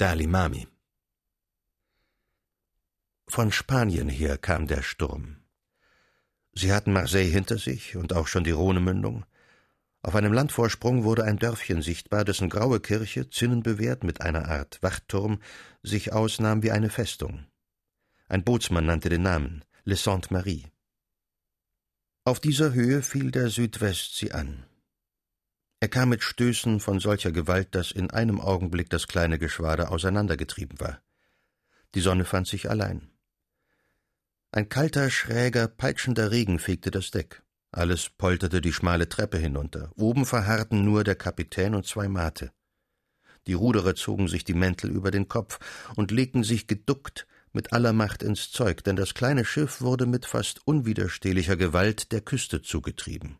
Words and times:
Dalimami. 0.00 0.66
Von 3.28 3.52
Spanien 3.52 4.08
her 4.08 4.38
kam 4.38 4.66
der 4.66 4.80
Sturm. 4.80 5.42
Sie 6.54 6.72
hatten 6.72 6.94
Marseille 6.94 7.28
hinter 7.30 7.58
sich 7.58 7.96
und 7.96 8.14
auch 8.14 8.26
schon 8.26 8.42
die 8.42 8.50
Rhonemündung. 8.50 9.26
Auf 10.00 10.14
einem 10.14 10.32
Landvorsprung 10.32 11.04
wurde 11.04 11.24
ein 11.24 11.38
Dörfchen 11.38 11.82
sichtbar, 11.82 12.24
dessen 12.24 12.48
graue 12.48 12.80
Kirche, 12.80 13.28
zinnenbewehrt 13.28 14.02
mit 14.02 14.22
einer 14.22 14.48
Art 14.48 14.82
Wachturm, 14.82 15.42
sich 15.82 16.14
ausnahm 16.14 16.62
wie 16.62 16.70
eine 16.70 16.88
Festung. 16.88 17.44
Ein 18.26 18.42
Bootsmann 18.42 18.86
nannte 18.86 19.10
den 19.10 19.20
Namen 19.20 19.66
Le 19.84 19.96
Sainte 19.96 20.32
Marie. 20.32 20.64
Auf 22.24 22.40
dieser 22.40 22.72
Höhe 22.72 23.02
fiel 23.02 23.32
der 23.32 23.50
Südwest 23.50 24.16
sie 24.16 24.32
an. 24.32 24.64
Er 25.82 25.88
kam 25.88 26.10
mit 26.10 26.22
Stößen 26.22 26.78
von 26.78 27.00
solcher 27.00 27.32
Gewalt, 27.32 27.74
dass 27.74 27.90
in 27.90 28.10
einem 28.10 28.38
Augenblick 28.38 28.90
das 28.90 29.08
kleine 29.08 29.38
Geschwader 29.38 29.90
auseinandergetrieben 29.90 30.78
war. 30.78 31.00
Die 31.94 32.00
Sonne 32.00 32.26
fand 32.26 32.46
sich 32.46 32.68
allein. 32.68 33.10
Ein 34.52 34.68
kalter, 34.68 35.08
schräger, 35.08 35.68
peitschender 35.68 36.30
Regen 36.30 36.58
fegte 36.58 36.90
das 36.90 37.10
Deck. 37.10 37.42
Alles 37.72 38.10
polterte 38.10 38.60
die 38.60 38.74
schmale 38.74 39.08
Treppe 39.08 39.38
hinunter. 39.38 39.90
Oben 39.96 40.26
verharrten 40.26 40.84
nur 40.84 41.02
der 41.02 41.14
Kapitän 41.14 41.74
und 41.74 41.86
zwei 41.86 42.08
Mate. 42.08 42.52
Die 43.46 43.54
Ruderer 43.54 43.94
zogen 43.94 44.28
sich 44.28 44.44
die 44.44 44.54
Mäntel 44.54 44.90
über 44.90 45.10
den 45.10 45.28
Kopf 45.28 45.58
und 45.96 46.10
legten 46.10 46.44
sich 46.44 46.66
geduckt 46.66 47.26
mit 47.52 47.72
aller 47.72 47.94
Macht 47.94 48.22
ins 48.22 48.50
Zeug, 48.50 48.84
denn 48.84 48.96
das 48.96 49.14
kleine 49.14 49.46
Schiff 49.46 49.80
wurde 49.80 50.04
mit 50.04 50.26
fast 50.26 50.66
unwiderstehlicher 50.66 51.56
Gewalt 51.56 52.12
der 52.12 52.20
Küste 52.20 52.60
zugetrieben. 52.60 53.38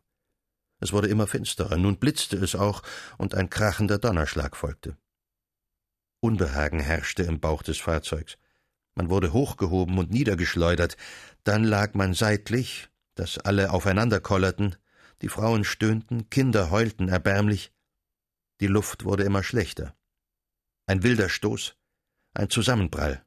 Es 0.81 0.93
wurde 0.93 1.09
immer 1.09 1.27
finsterer, 1.27 1.77
nun 1.77 1.99
blitzte 1.99 2.37
es 2.39 2.55
auch, 2.55 2.83
und 3.19 3.35
ein 3.35 3.51
krachender 3.51 3.99
Donnerschlag 3.99 4.57
folgte. 4.57 4.97
Unbehagen 6.21 6.81
herrschte 6.81 7.23
im 7.23 7.39
Bauch 7.39 7.63
des 7.63 7.79
Fahrzeugs. 7.79 8.39
Man 8.95 9.11
wurde 9.11 9.33
hochgehoben 9.33 9.99
und 9.99 10.11
niedergeschleudert, 10.11 10.97
dann 11.45 11.65
lag 11.65 11.95
man 11.95 12.15
seitlich, 12.15 12.89
dass 13.15 13.39
alle 13.39 13.73
aufeinander 13.73 14.21
kollerten, 14.21 14.77
die 15.23 15.29
Frauen 15.29 15.65
stöhnten, 15.65 16.31
Kinder 16.31 16.71
heulten 16.71 17.09
erbärmlich, 17.09 17.73
die 18.61 18.67
Luft 18.67 19.05
wurde 19.05 19.25
immer 19.25 19.43
schlechter. 19.43 19.95
Ein 20.87 21.03
wilder 21.03 21.29
Stoß, 21.29 21.77
ein 22.35 22.51
Zusammenprall. 22.51 23.25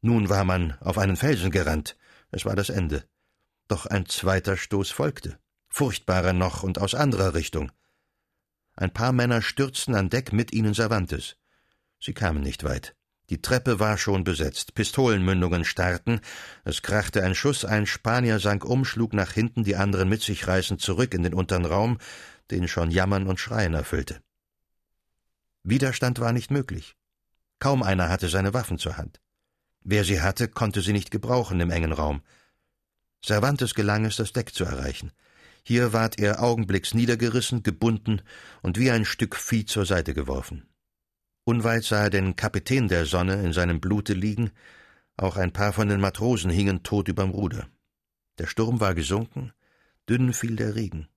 Nun 0.00 0.28
war 0.28 0.44
man 0.44 0.78
auf 0.80 0.98
einen 0.98 1.16
Felsen 1.16 1.50
gerannt, 1.50 1.96
es 2.30 2.44
war 2.44 2.56
das 2.56 2.70
Ende. 2.70 3.04
Doch 3.68 3.86
ein 3.86 4.06
zweiter 4.06 4.56
Stoß 4.56 4.90
folgte 4.90 5.38
furchtbarer 5.76 6.32
noch 6.32 6.62
und 6.62 6.78
aus 6.78 6.94
anderer 6.94 7.34
Richtung. 7.34 7.70
Ein 8.76 8.90
paar 8.90 9.12
Männer 9.12 9.42
stürzten 9.42 9.94
an 9.94 10.08
Deck, 10.08 10.32
mit 10.32 10.52
ihnen 10.54 10.72
Cervantes. 10.72 11.36
Sie 12.00 12.14
kamen 12.14 12.42
nicht 12.42 12.64
weit. 12.64 12.96
Die 13.28 13.42
Treppe 13.42 13.78
war 13.78 13.98
schon 13.98 14.24
besetzt, 14.24 14.74
Pistolenmündungen 14.74 15.66
starrten, 15.66 16.20
es 16.64 16.80
krachte 16.80 17.22
ein 17.22 17.34
Schuss, 17.34 17.66
ein 17.66 17.84
Spanier 17.84 18.38
sank 18.38 18.64
um, 18.64 18.86
schlug 18.86 19.12
nach 19.12 19.32
hinten, 19.32 19.64
die 19.64 19.76
anderen 19.76 20.08
mit 20.08 20.22
sich 20.22 20.46
reißend 20.48 20.80
zurück 20.80 21.12
in 21.12 21.22
den 21.22 21.34
unteren 21.34 21.66
Raum, 21.66 21.98
den 22.50 22.68
schon 22.68 22.90
Jammern 22.90 23.26
und 23.26 23.38
Schreien 23.38 23.74
erfüllte. 23.74 24.22
Widerstand 25.62 26.20
war 26.20 26.32
nicht 26.32 26.50
möglich. 26.50 26.96
Kaum 27.58 27.82
einer 27.82 28.08
hatte 28.08 28.30
seine 28.30 28.54
Waffen 28.54 28.78
zur 28.78 28.96
Hand. 28.96 29.20
Wer 29.82 30.04
sie 30.04 30.22
hatte, 30.22 30.48
konnte 30.48 30.80
sie 30.80 30.94
nicht 30.94 31.10
gebrauchen 31.10 31.60
im 31.60 31.70
engen 31.70 31.92
Raum. 31.92 32.22
Cervantes 33.22 33.74
gelang 33.74 34.06
es, 34.06 34.16
das 34.16 34.32
Deck 34.32 34.54
zu 34.54 34.64
erreichen. 34.64 35.12
Hier 35.68 35.92
ward 35.92 36.20
er 36.20 36.44
augenblicks 36.44 36.94
niedergerissen, 36.94 37.64
gebunden 37.64 38.22
und 38.62 38.78
wie 38.78 38.92
ein 38.92 39.04
Stück 39.04 39.34
Vieh 39.34 39.64
zur 39.64 39.84
Seite 39.84 40.14
geworfen. 40.14 40.68
Unweit 41.42 41.82
sah 41.82 42.04
er 42.04 42.10
den 42.10 42.36
Kapitän 42.36 42.86
der 42.86 43.04
Sonne 43.04 43.42
in 43.42 43.52
seinem 43.52 43.80
Blute 43.80 44.12
liegen, 44.12 44.52
auch 45.16 45.36
ein 45.36 45.52
paar 45.52 45.72
von 45.72 45.88
den 45.88 46.00
Matrosen 46.00 46.52
hingen 46.52 46.84
tot 46.84 47.08
überm 47.08 47.30
Ruder. 47.30 47.66
Der 48.38 48.46
Sturm 48.46 48.78
war 48.78 48.94
gesunken, 48.94 49.52
dünn 50.08 50.32
fiel 50.32 50.54
der 50.54 50.76
Regen. 50.76 51.08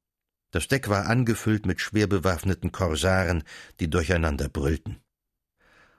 Das 0.49 0.67
Deck 0.67 0.89
war 0.89 1.05
angefüllt 1.05 1.67
mit 1.67 1.79
schwer 1.79 2.07
bewaffneten 2.07 2.71
Korsaren, 2.71 3.43
die 3.79 3.87
durcheinander 3.87 4.49
brüllten. 4.49 4.97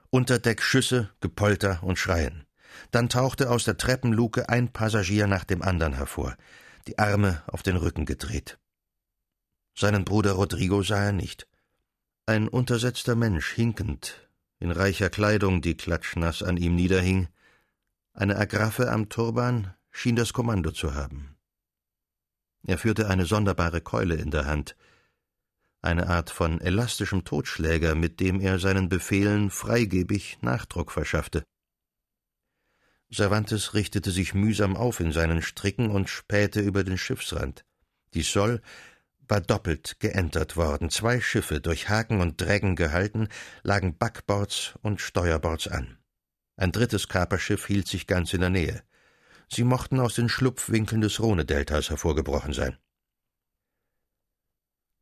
Unter 0.09 0.39
Deck 0.39 0.61
Schüsse, 0.61 1.09
Gepolter 1.21 1.81
und 1.83 1.97
Schreien. 1.97 2.43
Dann 2.91 3.07
tauchte 3.07 3.49
aus 3.49 3.63
der 3.63 3.77
Treppenluke 3.77 4.49
ein 4.49 4.73
Passagier 4.73 5.27
nach 5.27 5.45
dem 5.45 5.61
andern 5.61 5.93
hervor 5.93 6.35
die 6.87 6.99
Arme 6.99 7.43
auf 7.47 7.63
den 7.63 7.75
Rücken 7.75 8.05
gedreht. 8.05 8.59
Seinen 9.75 10.05
Bruder 10.05 10.33
Rodrigo 10.33 10.83
sah 10.83 11.05
er 11.05 11.11
nicht. 11.11 11.47
Ein 12.25 12.47
untersetzter 12.47 13.15
Mensch, 13.15 13.51
hinkend, 13.51 14.29
in 14.59 14.71
reicher 14.71 15.09
Kleidung, 15.09 15.61
die 15.61 15.75
klatschnass 15.75 16.43
an 16.43 16.57
ihm 16.57 16.75
niederhing, 16.75 17.29
eine 18.13 18.37
Agraffe 18.37 18.91
am 18.91 19.09
Turban, 19.09 19.73
schien 19.89 20.15
das 20.15 20.33
Kommando 20.33 20.71
zu 20.71 20.93
haben. 20.93 21.35
Er 22.63 22.77
führte 22.77 23.09
eine 23.09 23.25
sonderbare 23.25 23.81
Keule 23.81 24.15
in 24.15 24.31
der 24.31 24.45
Hand, 24.45 24.75
eine 25.81 26.07
Art 26.07 26.29
von 26.29 26.61
elastischem 26.61 27.23
Totschläger, 27.23 27.95
mit 27.95 28.19
dem 28.19 28.39
er 28.39 28.59
seinen 28.59 28.87
Befehlen 28.87 29.49
freigebig 29.49 30.37
Nachdruck 30.41 30.91
verschaffte. 30.91 31.43
Cervantes 33.13 33.73
richtete 33.73 34.11
sich 34.11 34.33
mühsam 34.33 34.77
auf 34.77 34.99
in 34.99 35.11
seinen 35.11 35.41
Stricken 35.41 35.89
und 35.91 36.09
spähte 36.09 36.61
über 36.61 36.83
den 36.83 36.97
Schiffsrand. 36.97 37.65
Die 38.13 38.21
Soll 38.21 38.61
war 39.27 39.41
doppelt 39.41 39.97
geentert 39.99 40.57
worden. 40.57 40.89
Zwei 40.89 41.21
Schiffe, 41.21 41.61
durch 41.61 41.89
Haken 41.89 42.21
und 42.21 42.39
Drägen 42.39 42.75
gehalten, 42.75 43.29
lagen 43.63 43.97
Backbords 43.97 44.73
und 44.81 45.01
Steuerbords 45.01 45.67
an. 45.67 45.97
Ein 46.57 46.71
drittes 46.71 47.07
Kaperschiff 47.07 47.65
hielt 47.67 47.87
sich 47.87 48.07
ganz 48.07 48.33
in 48.33 48.41
der 48.41 48.49
Nähe. 48.49 48.83
Sie 49.49 49.63
mochten 49.63 49.99
aus 49.99 50.15
den 50.15 50.29
Schlupfwinkeln 50.29 51.01
des 51.01 51.19
Rhonedeltas 51.19 51.89
hervorgebrochen 51.89 52.53
sein. 52.53 52.77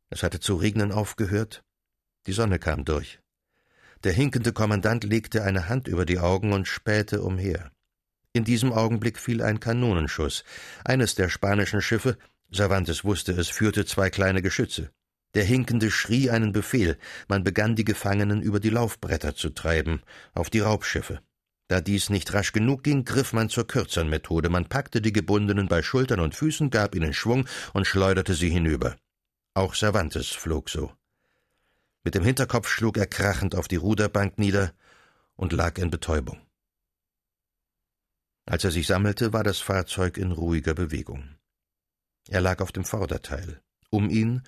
Es 0.08 0.22
hatte 0.24 0.40
zu 0.40 0.56
regnen 0.56 0.90
aufgehört. 0.90 1.64
Die 2.26 2.32
Sonne 2.32 2.58
kam 2.58 2.84
durch. 2.84 3.20
Der 4.02 4.12
hinkende 4.12 4.52
Kommandant 4.52 5.04
legte 5.04 5.44
eine 5.44 5.68
Hand 5.68 5.86
über 5.86 6.06
die 6.06 6.18
Augen 6.18 6.52
und 6.52 6.66
spähte 6.66 7.22
umher. 7.22 7.70
In 8.32 8.44
diesem 8.44 8.72
Augenblick 8.72 9.18
fiel 9.18 9.42
ein 9.42 9.58
Kanonenschuss. 9.58 10.44
Eines 10.84 11.16
der 11.16 11.28
spanischen 11.28 11.82
Schiffe, 11.82 12.16
Cervantes 12.52 13.04
wusste 13.04 13.32
es, 13.32 13.48
führte 13.48 13.84
zwei 13.84 14.10
kleine 14.10 14.40
Geschütze. 14.40 14.90
Der 15.34 15.44
Hinkende 15.44 15.90
schrie 15.90 16.30
einen 16.30 16.52
Befehl, 16.52 16.98
man 17.28 17.44
begann 17.44 17.76
die 17.76 17.84
Gefangenen 17.84 18.42
über 18.42 18.60
die 18.60 18.70
Laufbretter 18.70 19.34
zu 19.34 19.50
treiben, 19.50 20.02
auf 20.32 20.50
die 20.50 20.60
Raubschiffe. 20.60 21.20
Da 21.68 21.80
dies 21.80 22.10
nicht 22.10 22.32
rasch 22.34 22.50
genug 22.50 22.82
ging, 22.82 23.04
griff 23.04 23.32
man 23.32 23.48
zur 23.48 23.66
kürzeren 23.66 24.08
Methode, 24.08 24.48
man 24.48 24.68
packte 24.68 25.00
die 25.00 25.12
Gebundenen 25.12 25.68
bei 25.68 25.82
Schultern 25.82 26.18
und 26.18 26.34
Füßen, 26.34 26.70
gab 26.70 26.96
ihnen 26.96 27.14
Schwung 27.14 27.46
und 27.72 27.86
schleuderte 27.86 28.34
sie 28.34 28.50
hinüber. 28.50 28.96
Auch 29.54 29.76
Cervantes 29.76 30.28
flog 30.28 30.68
so. 30.68 30.92
Mit 32.02 32.16
dem 32.16 32.24
Hinterkopf 32.24 32.68
schlug 32.68 32.96
er 32.96 33.06
krachend 33.06 33.54
auf 33.54 33.68
die 33.68 33.76
Ruderbank 33.76 34.38
nieder 34.38 34.72
und 35.36 35.52
lag 35.52 35.78
in 35.78 35.90
Betäubung. 35.90 36.40
Als 38.50 38.64
er 38.64 38.72
sich 38.72 38.88
sammelte, 38.88 39.32
war 39.32 39.44
das 39.44 39.60
Fahrzeug 39.60 40.18
in 40.18 40.32
ruhiger 40.32 40.74
Bewegung. 40.74 41.36
Er 42.28 42.40
lag 42.40 42.60
auf 42.60 42.72
dem 42.72 42.84
Vorderteil. 42.84 43.60
Um 43.90 44.10
ihn, 44.10 44.42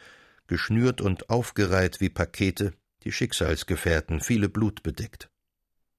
geschnürt 0.49 1.01
und 1.01 1.31
aufgereiht 1.31 2.01
wie 2.01 2.09
Pakete, 2.09 2.73
die 3.05 3.13
Schicksalsgefährten, 3.13 4.21
viele 4.21 4.49
Blut 4.49 4.83
bedeckt. 4.83 5.31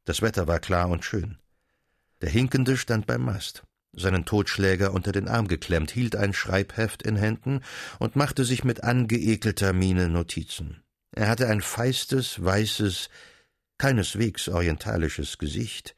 Das 0.03 0.21
Wetter 0.21 0.47
war 0.47 0.59
klar 0.59 0.89
und 0.89 1.05
schön. 1.05 1.37
Der 2.19 2.29
Hinkende 2.29 2.75
stand 2.75 3.07
beim 3.07 3.23
Mast, 3.23 3.63
seinen 3.93 4.25
Totschläger 4.25 4.93
unter 4.93 5.13
den 5.13 5.29
Arm 5.29 5.47
geklemmt, 5.47 5.89
hielt 5.89 6.17
ein 6.17 6.33
Schreibheft 6.33 7.03
in 7.03 7.15
Händen 7.15 7.61
und 7.99 8.17
machte 8.17 8.43
sich 8.43 8.65
mit 8.65 8.83
angeekelter 8.83 9.71
Miene 9.71 10.09
Notizen. 10.09 10.83
Er 11.11 11.29
hatte 11.29 11.47
ein 11.47 11.61
feistes, 11.61 12.43
weißes, 12.43 13.09
keineswegs 13.77 14.49
orientalisches 14.49 15.37
Gesicht, 15.37 15.95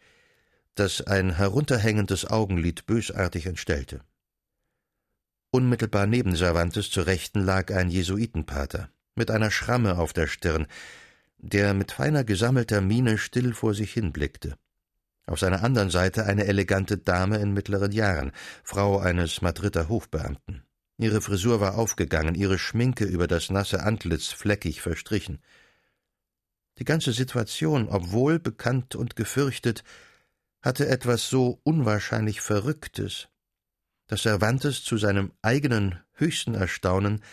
das 0.76 1.02
ein 1.02 1.36
herunterhängendes 1.36 2.26
Augenlid 2.30 2.86
bösartig 2.86 3.46
entstellte. 3.46 4.02
Unmittelbar 5.52 6.06
neben 6.06 6.36
Cervantes 6.36 6.92
zur 6.92 7.08
Rechten 7.08 7.40
lag 7.40 7.72
ein 7.72 7.90
Jesuitenpater 7.90 8.90
mit 9.16 9.32
einer 9.32 9.52
Schramme 9.52 9.98
auf 9.98 10.12
der 10.12 10.28
Stirn, 10.28 10.68
der 11.38 11.74
mit 11.74 11.94
feiner 11.94 12.24
gesammelter 12.24 12.82
Miene 12.82 13.18
still 13.18 13.54
vor 13.54 13.74
sich 13.74 13.94
hinblickte. 13.94 14.58
Auf 15.28 15.40
seiner 15.40 15.64
anderen 15.64 15.90
Seite 15.90 16.26
eine 16.26 16.46
elegante 16.46 16.98
Dame 16.98 17.38
in 17.38 17.54
mittleren 17.54 17.92
Jahren, 17.92 18.32
Frau 18.64 19.00
eines 19.00 19.42
Madrider 19.42 19.90
Hofbeamten. 19.90 20.64
Ihre 20.98 21.22
Frisur 21.22 21.60
war 21.60 21.78
aufgegangen, 21.78 22.36
ihre 22.36 22.60
Schminke 22.60 23.06
über 23.06 23.28
das 23.28 23.50
nasse 23.50 23.84
Antlitz 23.84 24.28
fleckig 24.28 24.82
verstrichen. 24.82 25.40
Die 26.78 26.86
ganze 26.86 27.12
Situation, 27.12 27.88
obwohl 27.90 28.40
bekannt 28.40 28.96
und 28.96 29.16
gefürchtet, 29.16 29.84
hatte 30.66 30.88
etwas 30.88 31.30
so 31.30 31.62
unwahrscheinlich 31.64 32.42
Verrücktes, 32.42 33.28
dass 34.08 34.24
Cervantes 34.24 34.84
zu 34.84 34.98
seinem 34.98 35.32
eigenen 35.44 36.04
höchsten 36.14 36.56
Erstaunen 36.56 37.24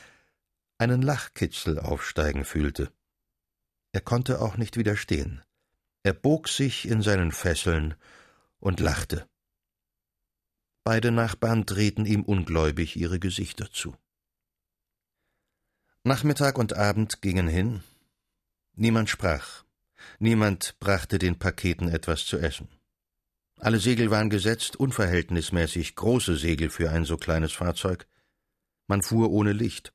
einen 0.77 1.01
Lachkitzel 1.01 1.79
aufsteigen 1.79 2.45
fühlte. 2.45 2.93
Er 3.93 4.03
konnte 4.03 4.43
auch 4.43 4.59
nicht 4.59 4.77
widerstehen. 4.77 5.43
Er 6.03 6.13
bog 6.13 6.49
sich 6.49 6.87
in 6.87 7.01
seinen 7.01 7.33
Fesseln 7.33 7.95
und 8.59 8.81
lachte. 8.81 9.27
Beide 10.85 11.11
Nachbarn 11.11 11.65
drehten 11.65 12.05
ihm 12.05 12.25
ungläubig 12.25 12.97
ihre 12.97 13.19
Gesichter 13.19 13.71
zu. 13.71 13.97
Nachmittag 16.05 16.59
und 16.59 16.75
Abend 16.75 17.23
gingen 17.23 17.49
hin. 17.49 17.83
Niemand 18.75 19.09
sprach. 19.09 19.65
Niemand 20.19 20.79
brachte 20.81 21.19
den 21.19 21.39
Paketen 21.39 21.89
etwas 21.89 22.27
zu 22.27 22.39
essen. 22.39 22.69
Alle 23.63 23.79
Segel 23.79 24.11
waren 24.11 24.29
gesetzt, 24.29 24.75
unverhältnismäßig 24.75 25.95
große 25.95 26.37
Segel 26.37 26.69
für 26.69 26.91
ein 26.91 27.05
so 27.05 27.17
kleines 27.17 27.53
Fahrzeug. 27.53 28.09
Man 28.89 29.03
fuhr 29.03 29.31
ohne 29.31 29.53
Licht. 29.53 29.95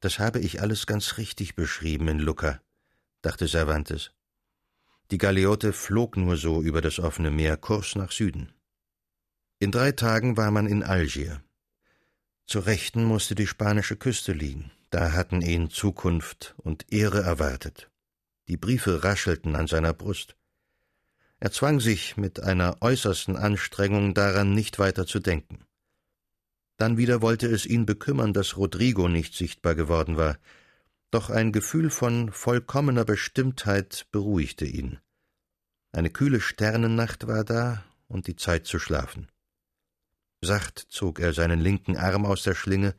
Das 0.00 0.18
habe 0.18 0.40
ich 0.40 0.60
alles 0.60 0.88
ganz 0.88 1.18
richtig 1.18 1.54
beschrieben 1.54 2.08
in 2.08 2.18
Lucca, 2.18 2.60
dachte 3.22 3.46
Cervantes. 3.46 4.10
Die 5.12 5.18
Galeote 5.18 5.72
flog 5.72 6.16
nur 6.16 6.36
so 6.36 6.62
über 6.62 6.80
das 6.80 6.98
offene 6.98 7.30
Meer, 7.30 7.56
Kurs 7.56 7.94
nach 7.94 8.10
Süden. 8.10 8.52
In 9.60 9.70
drei 9.70 9.92
Tagen 9.92 10.36
war 10.36 10.50
man 10.50 10.66
in 10.66 10.82
Algier. 10.82 11.44
Zur 12.44 12.66
Rechten 12.66 13.04
musste 13.04 13.36
die 13.36 13.46
spanische 13.46 13.94
Küste 13.94 14.32
liegen. 14.32 14.72
Da 14.90 15.12
hatten 15.12 15.42
ihn 15.42 15.70
Zukunft 15.70 16.56
und 16.58 16.92
Ehre 16.92 17.22
erwartet. 17.22 17.88
Die 18.48 18.56
Briefe 18.56 19.04
raschelten 19.04 19.54
an 19.54 19.68
seiner 19.68 19.92
Brust. 19.92 20.36
Er 21.46 21.52
zwang 21.52 21.78
sich 21.78 22.16
mit 22.16 22.42
einer 22.42 22.78
äußersten 22.80 23.36
Anstrengung 23.36 24.14
daran, 24.14 24.52
nicht 24.52 24.80
weiter 24.80 25.06
zu 25.06 25.20
denken. 25.20 25.64
Dann 26.76 26.96
wieder 26.96 27.22
wollte 27.22 27.46
es 27.46 27.66
ihn 27.66 27.86
bekümmern, 27.86 28.32
dass 28.32 28.56
Rodrigo 28.56 29.06
nicht 29.06 29.32
sichtbar 29.32 29.76
geworden 29.76 30.16
war, 30.16 30.40
doch 31.12 31.30
ein 31.30 31.52
Gefühl 31.52 31.90
von 31.90 32.32
vollkommener 32.32 33.04
Bestimmtheit 33.04 34.08
beruhigte 34.10 34.64
ihn. 34.64 34.98
Eine 35.92 36.10
kühle 36.10 36.40
Sternennacht 36.40 37.28
war 37.28 37.44
da 37.44 37.84
und 38.08 38.26
die 38.26 38.34
Zeit 38.34 38.66
zu 38.66 38.80
schlafen. 38.80 39.28
Sacht 40.40 40.84
zog 40.88 41.20
er 41.20 41.32
seinen 41.32 41.60
linken 41.60 41.96
Arm 41.96 42.26
aus 42.26 42.42
der 42.42 42.56
Schlinge 42.56 42.96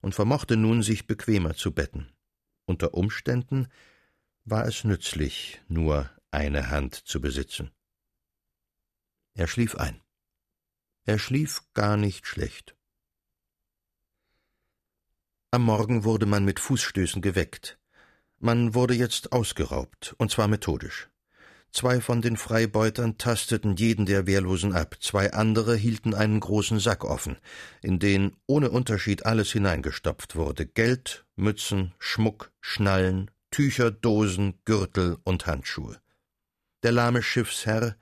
und 0.00 0.16
vermochte 0.16 0.56
nun, 0.56 0.82
sich 0.82 1.06
bequemer 1.06 1.54
zu 1.54 1.70
betten. 1.70 2.08
Unter 2.66 2.94
Umständen 2.94 3.68
war 4.44 4.66
es 4.66 4.82
nützlich, 4.82 5.60
nur 5.68 6.10
eine 6.30 6.70
Hand 6.70 6.94
zu 6.94 7.20
besitzen. 7.20 7.70
Er 9.34 9.46
schlief 9.46 9.74
ein. 9.76 10.00
Er 11.04 11.18
schlief 11.18 11.62
gar 11.74 11.96
nicht 11.96 12.26
schlecht. 12.26 12.76
Am 15.50 15.62
Morgen 15.62 16.04
wurde 16.04 16.26
man 16.26 16.44
mit 16.44 16.60
Fußstößen 16.60 17.22
geweckt. 17.22 17.78
Man 18.38 18.74
wurde 18.74 18.94
jetzt 18.94 19.32
ausgeraubt, 19.32 20.14
und 20.18 20.30
zwar 20.30 20.48
methodisch. 20.48 21.08
Zwei 21.70 22.00
von 22.00 22.22
den 22.22 22.36
Freibeutern 22.36 23.18
tasteten 23.18 23.76
jeden 23.76 24.06
der 24.06 24.26
Wehrlosen 24.26 24.74
ab, 24.74 24.96
zwei 25.00 25.32
andere 25.32 25.76
hielten 25.76 26.14
einen 26.14 26.40
großen 26.40 26.80
Sack 26.80 27.04
offen, 27.04 27.36
in 27.82 27.98
den 27.98 28.36
ohne 28.46 28.70
Unterschied 28.70 29.26
alles 29.26 29.52
hineingestopft 29.52 30.36
wurde 30.36 30.66
Geld, 30.66 31.26
Mützen, 31.36 31.94
Schmuck, 31.98 32.52
Schnallen, 32.60 33.30
Tücher, 33.50 33.90
Dosen, 33.90 34.58
Gürtel 34.64 35.18
und 35.24 35.46
Handschuhe. 35.46 36.00
Der 36.82 36.92
lahme 36.92 37.22
Schiffsherr 37.22 37.96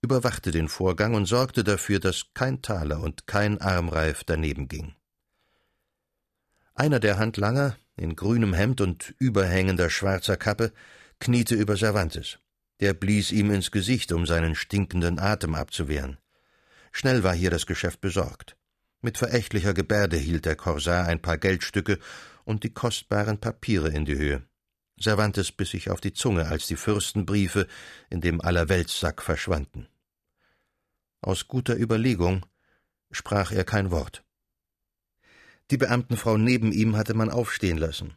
überwachte 0.00 0.50
den 0.50 0.68
Vorgang 0.68 1.14
und 1.14 1.26
sorgte 1.26 1.64
dafür, 1.64 2.00
dass 2.00 2.26
kein 2.34 2.62
Taler 2.62 3.00
und 3.00 3.26
kein 3.26 3.60
Armreif 3.60 4.24
daneben 4.24 4.68
ging. 4.68 4.94
Einer 6.74 7.00
der 7.00 7.18
Handlanger, 7.18 7.76
in 7.96 8.16
grünem 8.16 8.54
Hemd 8.54 8.80
und 8.80 9.14
überhängender 9.18 9.90
schwarzer 9.90 10.36
Kappe, 10.36 10.72
kniete 11.20 11.54
über 11.54 11.76
Cervantes. 11.76 12.38
Der 12.80 12.94
blies 12.94 13.30
ihm 13.30 13.50
ins 13.50 13.70
Gesicht, 13.70 14.10
um 14.12 14.26
seinen 14.26 14.54
stinkenden 14.54 15.18
Atem 15.18 15.54
abzuwehren. 15.54 16.18
Schnell 16.90 17.22
war 17.22 17.34
hier 17.34 17.50
das 17.50 17.66
Geschäft 17.66 18.00
besorgt. 18.00 18.56
Mit 19.02 19.18
verächtlicher 19.18 19.74
Gebärde 19.74 20.16
hielt 20.16 20.46
der 20.46 20.56
Korsar 20.56 21.06
ein 21.06 21.20
paar 21.20 21.38
Geldstücke 21.38 21.98
und 22.44 22.64
die 22.64 22.72
kostbaren 22.72 23.38
Papiere 23.38 23.90
in 23.90 24.04
die 24.04 24.16
Höhe. 24.16 24.42
Cervantes 25.00 25.52
biss 25.52 25.70
sich 25.70 25.90
auf 25.90 26.00
die 26.00 26.12
Zunge, 26.12 26.46
als 26.46 26.66
die 26.66 26.76
Fürstenbriefe 26.76 27.66
in 28.10 28.20
dem 28.20 28.40
Allerweltssack 28.40 29.22
verschwanden. 29.22 29.88
Aus 31.20 31.48
guter 31.48 31.76
Überlegung 31.76 32.46
sprach 33.10 33.52
er 33.52 33.64
kein 33.64 33.90
Wort. 33.90 34.24
Die 35.70 35.76
Beamtenfrau 35.76 36.36
neben 36.36 36.72
ihm 36.72 36.96
hatte 36.96 37.14
man 37.14 37.30
aufstehen 37.30 37.78
lassen. 37.78 38.14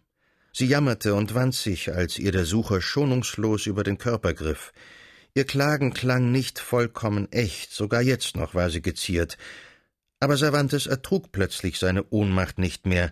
Sie 0.51 0.67
jammerte 0.67 1.13
und 1.15 1.35
wand 1.35 1.53
sich, 1.53 1.93
als 1.93 2.17
ihr 2.17 2.31
der 2.31 2.45
Sucher 2.45 2.81
schonungslos 2.81 3.65
über 3.65 3.83
den 3.83 3.97
Körper 3.97 4.33
griff. 4.33 4.71
Ihr 5.33 5.45
Klagen 5.45 5.93
klang 5.93 6.31
nicht 6.31 6.59
vollkommen 6.59 7.31
echt, 7.31 7.73
sogar 7.73 8.01
jetzt 8.01 8.37
noch 8.37 8.55
war 8.55 8.69
sie 8.69 8.81
geziert. 8.81 9.37
Aber 10.21 10.37
Cervantes 10.37 10.87
ertrug 10.87 11.31
plötzlich 11.31 11.77
seine 11.77 12.05
Ohnmacht 12.09 12.57
nicht 12.57 12.85
mehr. 12.85 13.11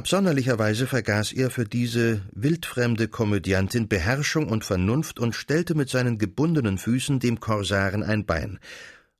Absonderlicherweise 0.00 0.86
vergaß 0.86 1.32
er 1.34 1.50
für 1.50 1.66
diese 1.66 2.22
wildfremde 2.32 3.06
Komödiantin 3.06 3.86
Beherrschung 3.86 4.48
und 4.48 4.64
Vernunft 4.64 5.20
und 5.20 5.34
stellte 5.34 5.74
mit 5.74 5.90
seinen 5.90 6.16
gebundenen 6.16 6.78
Füßen 6.78 7.20
dem 7.20 7.38
Korsaren 7.38 8.02
ein 8.02 8.24
Bein, 8.24 8.60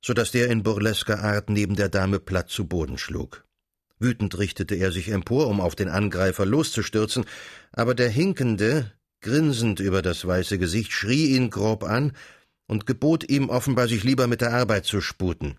so 0.01 0.15
dass 0.15 0.31
der 0.31 0.49
in 0.49 0.63
burlesker 0.63 1.23
Art 1.23 1.51
neben 1.51 1.77
der 1.77 1.91
Dame 1.91 2.19
platt 2.19 2.49
zu 2.49 2.67
Boden 2.67 2.97
schlug. 2.97 3.45
Wütend 3.99 4.39
richtete 4.39 4.75
er 4.75 4.91
sich 4.91 5.11
empor, 5.11 5.49
um 5.49 5.61
auf 5.61 5.75
den 5.75 5.91
Angreifer 5.91 6.47
loszustürzen, 6.47 7.27
aber 7.73 7.95
der 7.95 8.09
Hinkende, 8.09 8.91
grinsend 9.21 9.81
über 9.81 10.01
das 10.01 10.27
weiße 10.27 10.57
Gesicht, 10.59 10.93
schrie 10.93 11.37
ihn 11.37 11.51
grob 11.51 11.85
an 11.85 12.13
und 12.67 12.87
gebot 12.87 13.29
ihm 13.29 13.51
offenbar, 13.51 13.87
sich 13.87 14.03
lieber 14.03 14.27
mit 14.29 14.41
der 14.41 14.55
Arbeit 14.55 14.87
zu 14.87 15.03
sputen. 15.03 15.59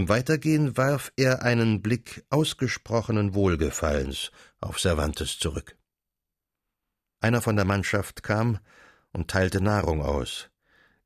Im 0.00 0.08
Weitergehen 0.08 0.78
warf 0.78 1.12
er 1.16 1.42
einen 1.42 1.82
Blick 1.82 2.24
ausgesprochenen 2.30 3.34
Wohlgefallens 3.34 4.30
auf 4.58 4.80
Cervantes 4.80 5.38
zurück. 5.38 5.76
Einer 7.20 7.42
von 7.42 7.54
der 7.54 7.66
Mannschaft 7.66 8.22
kam 8.22 8.60
und 9.12 9.28
teilte 9.28 9.60
Nahrung 9.60 10.00
aus. 10.00 10.48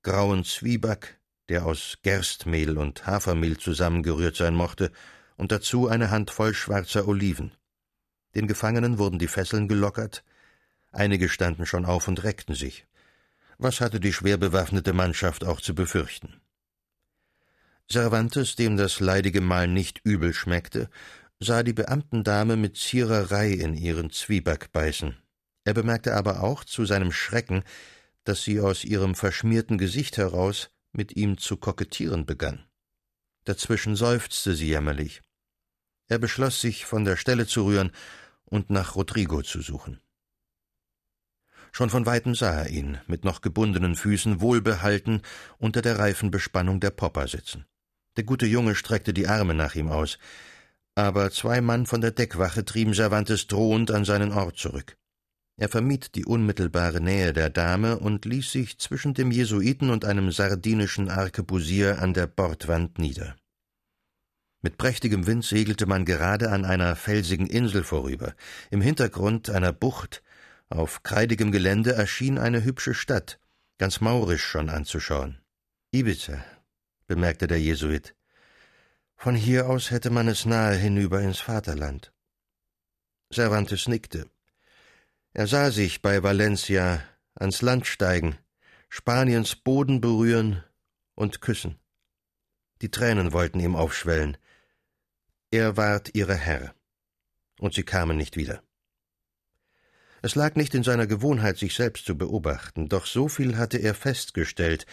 Grauen 0.05 0.45
Zwieback, 0.45 1.19
der 1.49 1.67
aus 1.67 1.99
Gerstmehl 2.05 2.79
und 2.79 3.05
Hafermehl 3.05 3.57
zusammengerührt 3.59 4.37
sein 4.37 4.55
mochte, 4.55 4.93
und 5.37 5.51
dazu 5.51 5.89
eine 5.89 6.13
Handvoll 6.13 6.55
schwarzer 6.55 7.09
Oliven. 7.09 7.51
Den 8.37 8.47
Gefangenen 8.47 8.99
wurden 8.99 9.19
die 9.19 9.27
Fesseln 9.27 9.67
gelockert, 9.67 10.23
einige 10.93 11.29
standen 11.29 11.67
schon 11.67 11.85
auf 11.85 12.07
und 12.07 12.23
reckten 12.23 12.55
sich. 12.55 12.87
Was 13.59 13.81
hatte 13.81 13.99
die 13.99 14.13
schwer 14.13 14.37
bewaffnete 14.37 14.93
Mannschaft 14.93 15.43
auch 15.43 15.61
zu 15.61 15.75
befürchten? 15.75 16.41
Cervantes, 17.91 18.57
dem 18.57 18.77
das 18.77 19.01
leidige 19.01 19.41
Mahl 19.41 19.69
nicht 19.69 20.01
übel 20.05 20.33
schmeckte, 20.33 20.89
sah 21.39 21.63
die 21.63 21.73
Beamtendame 21.73 22.57
mit 22.57 22.77
Ziererei 22.77 23.51
in 23.51 23.75
ihren 23.75 24.11
Zwieback 24.11 24.73
beißen. 24.73 25.17
Er 25.65 25.75
bemerkte 25.75 26.15
aber 26.15 26.43
auch 26.43 26.65
zu 26.65 26.85
seinem 26.87 27.13
Schrecken, 27.13 27.63
dass 28.25 28.43
sie 28.43 28.61
aus 28.61 28.85
ihrem 28.85 29.15
verschmierten 29.15 29.79
Gesicht 29.79 30.17
heraus 30.17 30.71
mit 30.93 31.17
ihm 31.17 31.39
zu 31.39 31.57
kokettieren 31.57 32.27
begann. 32.27 32.65
Dazwischen 33.45 33.97
seufzte 33.97 34.55
sie 34.55 34.69
jämmerlich. 34.69 35.23
Er 36.09 36.19
beschloss, 36.19 36.61
sich 36.61 36.87
von 36.87 37.05
der 37.05 37.17
Stelle 37.17 37.47
zu 37.47 37.65
rühren 37.65 37.93
und 38.45 38.71
nach 38.71 38.95
Rodrigo 38.95 39.43
zu 39.43 39.61
suchen. 39.61 40.01
Schon 41.73 41.91
von 41.91 42.07
weitem 42.07 42.35
sah 42.35 42.53
er 42.53 42.71
ihn, 42.71 42.99
mit 43.07 43.25
noch 43.25 43.41
gebundenen 43.41 43.97
Füßen 43.97 44.41
wohlbehalten, 44.41 45.23
unter 45.59 45.83
der 45.83 45.99
Reifenbespannung 45.99 46.79
der 46.79 46.91
Popper 46.91 47.27
sitzen. 47.27 47.67
Der 48.17 48.25
gute 48.25 48.47
Junge 48.47 48.75
streckte 48.75 49.13
die 49.13 49.27
Arme 49.27 49.55
nach 49.55 49.75
ihm 49.75 49.89
aus, 49.89 50.19
aber 50.95 51.31
zwei 51.31 51.61
Mann 51.61 51.87
von 51.87 52.01
der 52.01 52.13
Deckwache 52.13 52.65
trieben 52.65 52.95
Cervantes 52.95 53.49
drohend 53.49 53.91
an 53.91 54.05
seinen 54.05 54.33
Ort 54.33 54.57
zurück. 54.57 54.97
Er 55.57 55.69
vermied 55.69 56.15
die 56.17 56.25
unmittelbare 56.25 57.01
Nähe 57.01 57.33
der 57.33 57.51
Dame 57.51 57.99
und 57.99 58.25
ließ 58.25 58.51
sich 58.51 58.79
zwischen 58.79 59.15
dem 59.15 59.31
Jesuiten 59.31 59.91
und 59.91 60.05
einem 60.05 60.33
sardinischen 60.33 61.09
Arkebusier 61.09 62.01
an 62.01 62.13
der 62.13 62.27
Bordwand 62.27 62.99
nieder. 62.99 63.37
Mit 64.63 64.79
prächtigem 64.79 65.27
Wind 65.27 65.45
segelte 65.45 65.87
man 65.87 66.05
gerade 66.05 66.51
an 66.51 66.65
einer 66.65 66.97
felsigen 66.97 67.47
Insel 67.47 67.85
vorüber. 67.85 68.35
Im 68.71 68.81
Hintergrund 68.81 69.51
einer 69.51 69.73
Bucht, 69.73 70.23
auf 70.69 71.03
kreidigem 71.03 71.53
Gelände, 71.53 71.93
erschien 71.93 72.39
eine 72.39 72.65
hübsche 72.65 72.95
Stadt, 72.95 73.39
ganz 73.79 74.01
maurisch 74.01 74.43
schon 74.43 74.71
anzuschauen. 74.71 75.39
Ibiza, 75.93 76.43
bemerkte 77.15 77.47
der 77.47 77.61
Jesuit. 77.61 78.17
Von 79.15 79.37
hier 79.37 79.69
aus 79.69 79.93
hätte 79.93 80.11
man 80.11 80.27
es 80.27 80.47
nahe 80.47 80.75
hinüber 80.75 81.21
ins 81.21 81.39
Vaterland. 81.39 82.13
Cervantes 83.33 83.87
nickte. 83.87 84.29
Er 85.33 85.47
sah 85.47 85.71
sich 85.71 86.03
bei 86.03 86.25
Valencia 86.25 87.05
ans 87.37 87.63
Land 87.63 87.87
steigen, 87.87 88.37
Spaniens 88.89 89.55
Boden 89.55 90.01
berühren 90.01 90.65
und 91.15 91.41
küssen. 91.41 91.79
Die 92.83 92.91
Tränen 92.91 93.33
wollten 93.33 93.61
ihm 93.61 93.77
aufschwellen. 93.77 94.37
Er 95.53 95.77
ward 95.77 96.17
ihre 96.17 96.35
Herr, 96.35 96.75
und 97.61 97.75
sie 97.75 97.85
kamen 97.85 98.17
nicht 98.17 98.37
wieder. 98.37 98.61
Es 100.21 100.35
lag 100.35 100.57
nicht 100.57 100.75
in 100.75 100.83
seiner 100.83 101.07
Gewohnheit, 101.07 101.59
sich 101.59 101.75
selbst 101.75 102.07
zu 102.07 102.19
beobachten, 102.19 102.89
doch 102.89 103.07
so 103.07 103.29
viel 103.29 103.57
hatte 103.57 103.79
er 103.79 103.95
festgestellt, 103.95 104.85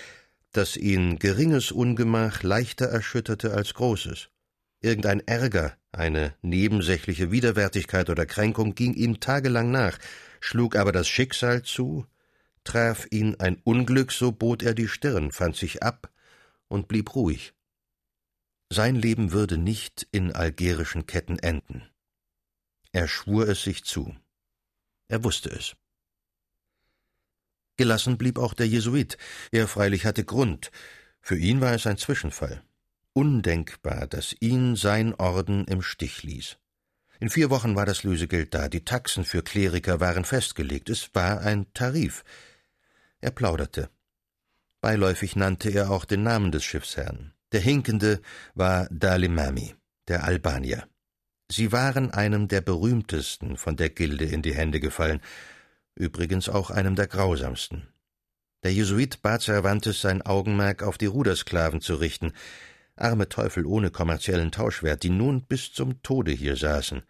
dass 0.51 0.77
ihn 0.77 1.17
geringes 1.19 1.71
Ungemach 1.71 2.43
leichter 2.43 2.85
erschütterte 2.85 3.53
als 3.53 3.73
großes. 3.73 4.29
Irgendein 4.81 5.25
Ärger, 5.27 5.77
eine 5.91 6.35
nebensächliche 6.41 7.31
Widerwärtigkeit 7.31 8.09
oder 8.09 8.25
Kränkung 8.25 8.75
ging 8.75 8.93
ihm 8.93 9.19
tagelang 9.19 9.71
nach, 9.71 9.97
schlug 10.39 10.75
aber 10.75 10.91
das 10.91 11.07
Schicksal 11.07 11.63
zu, 11.63 12.05
traf 12.63 13.07
ihn 13.11 13.35
ein 13.39 13.57
Unglück, 13.63 14.11
so 14.11 14.31
bot 14.31 14.63
er 14.63 14.73
die 14.73 14.87
Stirn, 14.87 15.31
fand 15.31 15.55
sich 15.55 15.83
ab 15.83 16.11
und 16.67 16.87
blieb 16.87 17.15
ruhig. 17.15 17.53
Sein 18.69 18.95
Leben 18.95 19.33
würde 19.33 19.57
nicht 19.57 20.07
in 20.11 20.31
algerischen 20.31 21.05
Ketten 21.05 21.37
enden. 21.39 21.89
Er 22.93 23.07
schwur 23.07 23.47
es 23.47 23.63
sich 23.63 23.83
zu. 23.83 24.15
Er 25.07 25.23
wusste 25.23 25.49
es. 25.49 25.75
Gelassen 27.81 28.19
blieb 28.19 28.37
auch 28.37 28.53
der 28.53 28.67
Jesuit. 28.67 29.17
Er 29.51 29.67
freilich 29.67 30.05
hatte 30.05 30.23
Grund. 30.23 30.69
Für 31.19 31.35
ihn 31.35 31.61
war 31.61 31.73
es 31.73 31.87
ein 31.87 31.97
Zwischenfall. 31.97 32.61
Undenkbar, 33.13 34.05
dass 34.05 34.35
ihn 34.39 34.75
sein 34.75 35.15
Orden 35.15 35.65
im 35.65 35.81
Stich 35.81 36.21
ließ. 36.21 36.57
In 37.19 37.31
vier 37.31 37.49
Wochen 37.49 37.75
war 37.75 37.87
das 37.87 38.03
Lösegeld 38.03 38.53
da, 38.53 38.69
die 38.69 38.85
Taxen 38.85 39.25
für 39.25 39.41
Kleriker 39.41 39.99
waren 39.99 40.25
festgelegt, 40.25 40.91
es 40.91 41.09
war 41.15 41.41
ein 41.41 41.73
Tarif. 41.73 42.23
Er 43.19 43.31
plauderte. 43.31 43.89
Beiläufig 44.79 45.35
nannte 45.35 45.71
er 45.71 45.89
auch 45.89 46.05
den 46.05 46.21
Namen 46.21 46.51
des 46.51 46.63
Schiffsherrn. 46.63 47.33
Der 47.51 47.61
Hinkende 47.61 48.21
war 48.53 48.87
Dalimami, 48.91 49.73
der 50.07 50.23
Albanier. 50.23 50.87
Sie 51.51 51.71
waren 51.71 52.11
einem 52.11 52.47
der 52.47 52.61
berühmtesten 52.61 53.57
von 53.57 53.75
der 53.75 53.89
Gilde 53.89 54.25
in 54.25 54.43
die 54.43 54.53
Hände 54.53 54.79
gefallen, 54.79 55.19
übrigens 55.95 56.49
auch 56.49 56.71
einem 56.71 56.95
der 56.95 57.07
grausamsten. 57.07 57.87
Der 58.63 58.73
Jesuit 58.73 59.21
bat 59.21 59.41
Cervantes, 59.41 60.01
sein 60.01 60.21
Augenmerk 60.21 60.83
auf 60.83 60.97
die 60.97 61.07
Rudersklaven 61.07 61.81
zu 61.81 61.95
richten, 61.95 62.33
arme 62.95 63.27
Teufel 63.27 63.65
ohne 63.65 63.89
kommerziellen 63.89 64.51
Tauschwert, 64.51 65.03
die 65.03 65.09
nun 65.09 65.43
bis 65.43 65.73
zum 65.73 66.03
Tode 66.03 66.31
hier 66.31 66.55
saßen. 66.55 67.01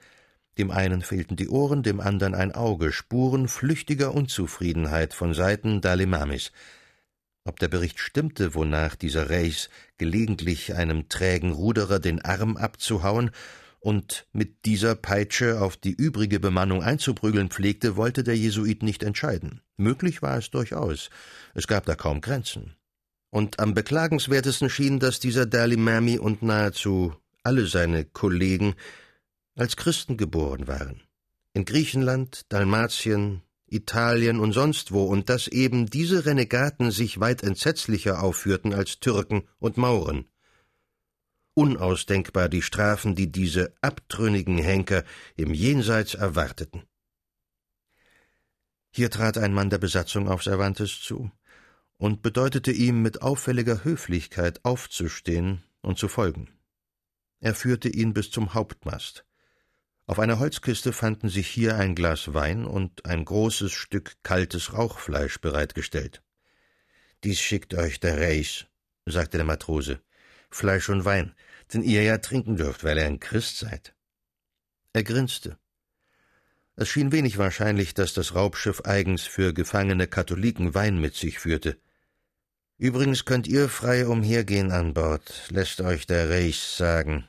Dem 0.58 0.72
einen 0.72 1.02
fehlten 1.02 1.36
die 1.36 1.50
Ohren, 1.50 1.84
dem 1.84 2.00
anderen 2.00 2.36
ein 2.36 2.54
Auge, 2.54 2.92
Spuren 2.92 3.48
flüchtiger 3.48 4.14
Unzufriedenheit 4.14 5.14
von 5.14 5.34
Seiten 5.34 5.82
Dalimamis. 5.82 6.52
Ob 7.44 7.60
der 7.60 7.68
Bericht 7.68 8.00
stimmte, 8.00 8.54
wonach 8.54 8.96
dieser 8.96 9.30
Reis 9.30 9.70
gelegentlich 9.98 10.76
einem 10.76 11.10
trägen 11.10 11.52
Ruderer 11.52 12.00
den 12.00 12.22
Arm 12.22 12.56
abzuhauen 12.56 13.32
und 13.82 14.28
mit 14.32 14.66
dieser 14.66 14.96
Peitsche 14.96 15.60
auf 15.60 15.76
die 15.76 15.92
übrige 15.92 16.40
Bemannung 16.40 16.84
einzuprügeln 16.84 17.50
pflegte, 17.50 17.98
wollte 17.98 18.24
der 18.24 18.38
Jesuit 18.38 18.84
nicht 18.84 19.04
entscheiden. 19.04 19.62
Möglich 19.76 20.22
war 20.22 20.38
es 20.38 20.52
durchaus. 20.52 21.10
Es 21.56 21.68
gab 21.68 21.86
da 21.86 21.96
kaum 21.96 22.22
Grenzen. 22.22 22.76
Und 23.32 23.60
am 23.60 23.74
beklagenswertesten 23.74 24.70
schien, 24.70 25.00
dass 25.00 25.20
dieser 25.20 25.48
Dalimami 25.48 26.20
und 26.20 26.44
nahezu 26.44 27.16
alle 27.44 27.66
seine 27.66 28.06
Kollegen 28.06 28.76
als 29.56 29.76
Christen 29.78 30.16
geboren 30.16 30.68
waren. 30.68 31.02
In 31.54 31.66
Griechenland, 31.66 32.46
Dalmatien, 32.50 33.42
Italien 33.66 34.40
und 34.40 34.54
sonst 34.54 34.92
wo, 34.92 35.06
und 35.06 35.30
dass 35.30 35.48
eben 35.48 35.88
diese 35.88 36.26
Renegaten 36.26 36.92
sich 36.92 37.20
weit 37.20 37.42
entsetzlicher 37.42 38.22
aufführten 38.22 38.74
als 38.74 39.00
Türken 39.00 39.44
und 39.60 39.78
Mauren 39.78 40.26
unausdenkbar 41.54 42.50
die 42.50 42.62
Strafen, 42.62 43.16
die 43.16 43.32
diese 43.32 43.74
abtrünnigen 43.82 44.58
Henker 44.58 45.04
im 45.36 45.54
Jenseits 45.54 46.14
erwarteten. 46.14 46.84
Hier 48.92 49.10
trat 49.10 49.38
ein 49.38 49.54
Mann 49.54 49.70
der 49.70 49.78
Besatzung 49.78 50.28
auf 50.28 50.44
Cervantes 50.44 51.00
zu 51.02 51.32
und 51.98 52.22
bedeutete 52.22 52.72
ihm 52.72 53.02
mit 53.02 53.22
auffälliger 53.22 53.84
Höflichkeit 53.84 54.64
aufzustehen 54.66 55.64
und 55.82 55.98
zu 55.98 56.08
folgen. 56.08 56.50
Er 57.40 57.56
führte 57.56 57.90
ihn 57.90 58.14
bis 58.14 58.32
zum 58.32 58.54
Hauptmast. 58.54 59.26
Auf 60.08 60.20
einer 60.20 60.40
Holzkiste 60.40 60.94
fanden 60.94 61.30
sich 61.30 61.48
hier 61.48 61.78
ein 61.78 61.96
Glas 61.96 62.34
Wein 62.34 62.66
und 62.66 63.06
ein 63.06 63.24
großes 63.24 63.72
Stück 63.72 64.18
kaltes 64.24 64.74
Rauchfleisch 64.74 65.40
bereitgestellt. 65.40 66.22
Dies 67.24 67.40
schickt 67.40 67.74
euch 67.76 68.00
der 68.00 68.20
Reis, 68.20 68.66
sagte 69.06 69.38
der 69.38 69.46
Matrose. 69.46 70.02
Fleisch 70.52 70.90
und 70.90 71.06
Wein, 71.06 71.36
den 71.74 71.84
ihr 71.84 72.04
ja 72.04 72.18
trinken 72.18 72.58
dürft, 72.58 72.84
weil 72.84 72.98
ihr 72.98 73.06
ein 73.06 73.20
Christ 73.20 73.58
seid. 73.58 73.96
Er 74.94 75.04
grinste. 75.04 75.58
Es 76.76 76.90
schien 76.90 77.12
wenig 77.12 77.38
wahrscheinlich, 77.38 77.94
dass 77.94 78.14
das 78.14 78.36
Raubschiff 78.36 78.82
eigens 78.82 79.24
für 79.24 79.54
gefangene 79.54 80.08
Katholiken 80.08 80.74
Wein 80.74 81.00
mit 81.00 81.16
sich 81.16 81.40
führte. 81.40 81.80
Übrigens 82.78 83.26
könnt 83.26 83.48
ihr 83.48 83.70
frei 83.70 84.08
umhergehen 84.08 84.72
an 84.72 84.94
Bord, 84.94 85.50
lässt 85.50 85.82
euch 85.82 86.08
der 86.08 86.30
Reis 86.30 86.78
sagen. 86.78 87.28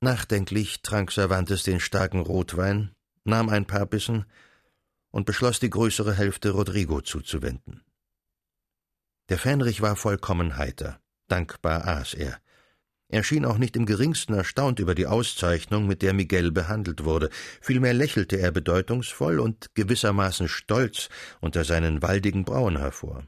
Nachdenklich 0.00 0.82
trank 0.82 1.10
Cervantes 1.12 1.62
den 1.62 1.80
starken 1.80 2.20
Rotwein, 2.20 2.94
nahm 3.24 3.48
ein 3.48 3.66
paar 3.66 3.86
Bissen 3.86 4.26
und 5.10 5.26
beschloss, 5.26 5.60
die 5.60 5.70
größere 5.70 6.14
Hälfte 6.14 6.50
Rodrigo 6.50 7.00
zuzuwenden. 7.00 7.82
Der 9.28 9.38
Fähnrich 9.38 9.80
war 9.80 9.96
vollkommen 9.96 10.56
heiter. 10.56 11.00
Dankbar 11.32 11.88
aß 11.88 12.12
er. 12.12 12.42
Er 13.08 13.24
schien 13.24 13.46
auch 13.46 13.56
nicht 13.56 13.74
im 13.76 13.86
geringsten 13.86 14.34
erstaunt 14.34 14.80
über 14.80 14.94
die 14.94 15.06
Auszeichnung, 15.06 15.86
mit 15.86 16.02
der 16.02 16.12
Miguel 16.12 16.52
behandelt 16.52 17.04
wurde. 17.04 17.30
Vielmehr 17.62 17.94
lächelte 17.94 18.36
er 18.36 18.52
bedeutungsvoll 18.52 19.40
und 19.40 19.74
gewissermaßen 19.74 20.46
stolz 20.46 21.08
unter 21.40 21.64
seinen 21.64 22.02
waldigen 22.02 22.44
Brauen 22.44 22.76
hervor. 22.76 23.26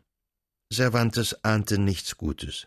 Cervantes 0.70 1.42
ahnte 1.44 1.78
nichts 1.78 2.18
Gutes. 2.18 2.66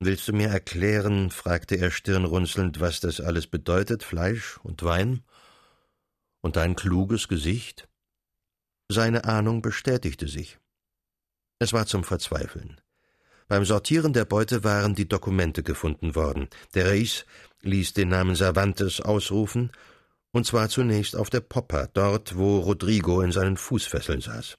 Willst 0.00 0.28
du 0.28 0.34
mir 0.34 0.48
erklären, 0.48 1.30
fragte 1.30 1.76
er 1.76 1.90
stirnrunzelnd, 1.90 2.78
was 2.78 3.00
das 3.00 3.22
alles 3.22 3.46
bedeutet, 3.46 4.02
Fleisch 4.02 4.58
und 4.62 4.82
Wein? 4.82 5.22
Und 6.42 6.56
dein 6.56 6.76
kluges 6.76 7.28
Gesicht? 7.28 7.88
Seine 8.92 9.24
Ahnung 9.24 9.62
bestätigte 9.62 10.28
sich. 10.28 10.58
Es 11.58 11.72
war 11.72 11.86
zum 11.86 12.04
Verzweifeln. 12.04 12.82
Beim 13.48 13.64
Sortieren 13.64 14.12
der 14.12 14.24
Beute 14.24 14.64
waren 14.64 14.96
die 14.96 15.08
Dokumente 15.08 15.62
gefunden 15.62 16.16
worden. 16.16 16.48
Der 16.74 16.90
Reis 16.90 17.24
ließ 17.62 17.92
den 17.92 18.08
Namen 18.08 18.34
Cervantes 18.34 19.00
ausrufen, 19.00 19.70
und 20.32 20.46
zwar 20.46 20.68
zunächst 20.68 21.14
auf 21.14 21.30
der 21.30 21.40
Poppa, 21.40 21.88
dort, 21.94 22.36
wo 22.36 22.58
Rodrigo 22.58 23.22
in 23.22 23.30
seinen 23.30 23.56
Fußfesseln 23.56 24.20
saß. 24.20 24.56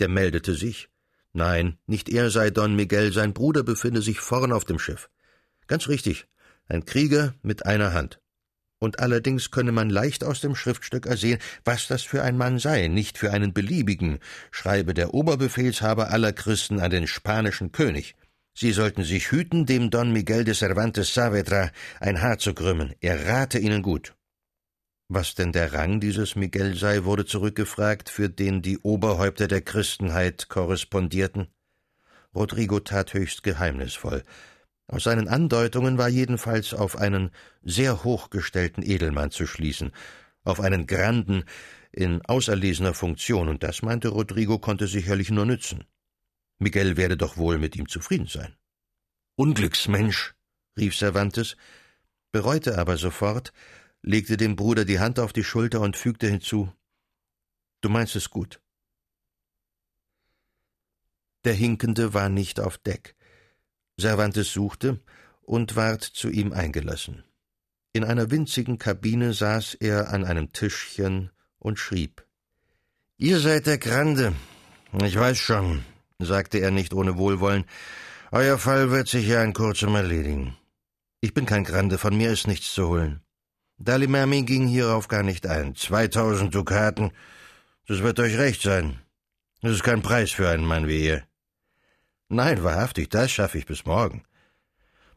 Der 0.00 0.08
meldete 0.08 0.54
sich. 0.54 0.88
Nein, 1.32 1.78
nicht 1.86 2.08
er 2.08 2.30
sei 2.30 2.50
Don 2.50 2.74
Miguel, 2.74 3.12
sein 3.12 3.32
Bruder 3.32 3.62
befinde 3.62 4.02
sich 4.02 4.20
vorn 4.20 4.52
auf 4.52 4.64
dem 4.64 4.78
Schiff. 4.78 5.08
Ganz 5.68 5.88
richtig, 5.88 6.26
ein 6.68 6.84
Krieger 6.84 7.34
mit 7.42 7.64
einer 7.66 7.92
Hand. 7.92 8.20
Und 8.80 8.98
allerdings 8.98 9.50
könne 9.50 9.72
man 9.72 9.88
leicht 9.88 10.24
aus 10.24 10.40
dem 10.40 10.54
Schriftstück 10.54 11.06
ersehen, 11.06 11.38
was 11.64 11.86
das 11.86 12.02
für 12.02 12.22
ein 12.22 12.36
Mann 12.36 12.58
sei, 12.58 12.88
nicht 12.88 13.16
für 13.16 13.32
einen 13.32 13.54
beliebigen, 13.54 14.18
schreibe 14.50 14.92
der 14.92 15.14
Oberbefehlshaber 15.14 16.10
aller 16.10 16.32
Christen 16.32 16.80
an 16.80 16.90
den 16.90 17.06
spanischen 17.06 17.72
König. 17.72 18.14
Sie 18.56 18.70
sollten 18.70 19.02
sich 19.02 19.32
hüten, 19.32 19.66
dem 19.66 19.90
Don 19.90 20.12
Miguel 20.12 20.44
de 20.44 20.54
Cervantes 20.54 21.12
Saavedra 21.12 21.70
ein 21.98 22.22
Haar 22.22 22.38
zu 22.38 22.54
krümmen. 22.54 22.94
Er 23.00 23.26
rate 23.26 23.58
Ihnen 23.58 23.82
gut. 23.82 24.14
Was 25.08 25.34
denn 25.34 25.52
der 25.52 25.72
Rang 25.72 26.00
dieses 26.00 26.36
Miguel 26.36 26.76
sei, 26.76 27.04
wurde 27.04 27.26
zurückgefragt, 27.26 28.08
für 28.08 28.28
den 28.28 28.62
die 28.62 28.78
Oberhäupter 28.78 29.48
der 29.48 29.60
Christenheit 29.60 30.48
korrespondierten. 30.48 31.48
Rodrigo 32.34 32.80
tat 32.80 33.12
höchst 33.12 33.42
geheimnisvoll. 33.42 34.22
Aus 34.86 35.04
seinen 35.04 35.28
Andeutungen 35.28 35.98
war 35.98 36.08
jedenfalls 36.08 36.74
auf 36.74 36.96
einen 36.96 37.30
sehr 37.62 38.04
hochgestellten 38.04 38.84
Edelmann 38.84 39.30
zu 39.30 39.46
schließen, 39.46 39.92
auf 40.44 40.60
einen 40.60 40.86
Granden 40.86 41.44
in 41.90 42.22
auserlesener 42.22 42.94
Funktion, 42.94 43.48
und 43.48 43.62
das 43.62 43.82
meinte 43.82 44.08
Rodrigo 44.08 44.58
konnte 44.58 44.86
sicherlich 44.86 45.30
nur 45.30 45.46
nützen. 45.46 45.84
Miguel 46.58 46.96
werde 46.96 47.16
doch 47.16 47.36
wohl 47.36 47.58
mit 47.58 47.76
ihm 47.76 47.88
zufrieden 47.88 48.26
sein. 48.26 48.56
Unglücksmensch, 49.36 50.34
rief 50.76 50.96
Cervantes, 50.96 51.56
bereute 52.32 52.78
aber 52.78 52.96
sofort, 52.96 53.52
legte 54.02 54.36
dem 54.36 54.56
Bruder 54.56 54.84
die 54.84 55.00
Hand 55.00 55.18
auf 55.18 55.32
die 55.32 55.44
Schulter 55.44 55.80
und 55.80 55.96
fügte 55.96 56.28
hinzu 56.28 56.72
Du 57.80 57.90
meinst 57.90 58.16
es 58.16 58.30
gut. 58.30 58.60
Der 61.44 61.52
Hinkende 61.52 62.14
war 62.14 62.30
nicht 62.30 62.58
auf 62.58 62.78
Deck. 62.78 63.14
Cervantes 64.00 64.52
suchte 64.52 65.00
und 65.42 65.76
ward 65.76 66.02
zu 66.02 66.30
ihm 66.30 66.52
eingelassen. 66.52 67.24
In 67.92 68.02
einer 68.02 68.30
winzigen 68.30 68.78
Kabine 68.78 69.34
saß 69.34 69.74
er 69.74 70.08
an 70.10 70.24
einem 70.24 70.52
Tischchen 70.52 71.30
und 71.58 71.78
schrieb. 71.78 72.26
Ihr 73.18 73.38
seid 73.38 73.66
der 73.66 73.78
Grande. 73.78 74.32
Ich 75.02 75.16
weiß 75.16 75.36
schon 75.36 75.84
sagte 76.18 76.58
er 76.58 76.70
nicht 76.70 76.94
ohne 76.94 77.16
Wohlwollen. 77.16 77.64
Euer 78.30 78.58
Fall 78.58 78.90
wird 78.90 79.08
sich 79.08 79.26
ja 79.28 79.42
in 79.42 79.52
kurzem 79.52 79.94
erledigen. 79.94 80.56
Ich 81.20 81.34
bin 81.34 81.46
kein 81.46 81.64
Grande, 81.64 81.98
von 81.98 82.16
mir 82.16 82.30
ist 82.30 82.46
nichts 82.46 82.72
zu 82.74 82.88
holen. 82.88 83.20
Dalimami 83.78 84.42
ging 84.42 84.66
hierauf 84.68 85.08
gar 85.08 85.22
nicht 85.22 85.46
ein. 85.46 85.74
Zweitausend 85.74 86.54
Dukaten, 86.54 87.12
das 87.86 88.02
wird 88.02 88.20
euch 88.20 88.38
recht 88.38 88.62
sein. 88.62 89.00
Das 89.60 89.72
ist 89.72 89.82
kein 89.82 90.02
Preis 90.02 90.30
für 90.30 90.48
einen 90.48 90.64
Mann 90.64 90.86
wie 90.88 91.04
ihr. 91.04 91.24
Nein, 92.28 92.62
wahrhaftig, 92.62 93.08
das 93.08 93.30
schaffe 93.30 93.58
ich 93.58 93.66
bis 93.66 93.84
morgen. 93.84 94.24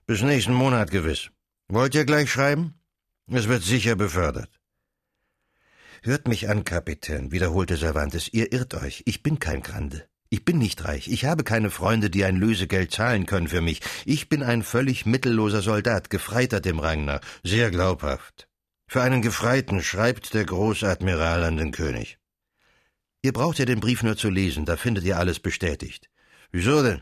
Bis 0.05 0.21
nächsten 0.21 0.53
Monat 0.53 0.91
gewiss. 0.91 1.29
Wollt 1.67 1.95
ihr 1.95 2.05
gleich 2.05 2.31
schreiben? 2.31 2.73
Es 3.27 3.47
wird 3.47 3.63
sicher 3.63 3.95
befördert. 3.95 4.49
Hört 6.01 6.27
mich 6.27 6.47
an, 6.49 6.63
Kapitän, 6.63 7.31
wiederholte 7.31 7.77
Cervantes, 7.77 8.31
ihr 8.31 8.53
irrt 8.53 8.73
euch. 8.75 9.03
Ich 9.05 9.23
bin 9.23 9.39
kein 9.39 9.61
Grande. 9.61 10.07
Ich 10.29 10.43
bin 10.43 10.57
nicht 10.57 10.83
reich. 10.83 11.07
Ich 11.07 11.25
habe 11.25 11.43
keine 11.43 11.71
Freunde, 11.71 12.09
die 12.09 12.25
ein 12.25 12.35
Lösegeld 12.35 12.91
zahlen 12.91 13.25
können 13.25 13.47
für 13.47 13.61
mich. 13.61 13.81
Ich 14.05 14.27
bin 14.27 14.43
ein 14.43 14.63
völlig 14.63 15.05
mittelloser 15.05 15.61
Soldat, 15.61 16.09
Gefreiter 16.09 16.59
dem 16.59 16.79
Rang 16.79 17.05
nach. 17.05 17.21
Sehr 17.43 17.71
glaubhaft. 17.71 18.47
Für 18.87 19.01
einen 19.01 19.21
Gefreiten 19.21 19.81
schreibt 19.81 20.33
der 20.33 20.45
Großadmiral 20.45 21.43
an 21.43 21.57
den 21.57 21.71
König. 21.71 22.17
Ihr 23.21 23.33
braucht 23.33 23.59
ja 23.59 23.65
den 23.65 23.79
Brief 23.79 24.03
nur 24.03 24.17
zu 24.17 24.29
lesen, 24.29 24.65
da 24.65 24.77
findet 24.77 25.03
ihr 25.03 25.17
alles 25.17 25.39
bestätigt. 25.39 26.09
Wieso 26.51 26.83
denn? 26.83 27.01